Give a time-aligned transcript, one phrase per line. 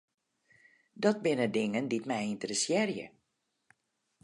[1.03, 3.05] Dat binne dingen dy't my ynteressearje.